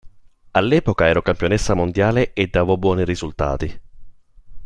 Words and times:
All'epoca 0.53 1.07
ero 1.07 1.21
campionessa 1.21 1.75
mondiale 1.75 2.33
e 2.33 2.47
davo 2.47 2.75
buoni 2.75 3.05
risultati. 3.05 3.79